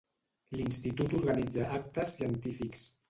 [0.61, 2.89] L'institut organitza actes científics.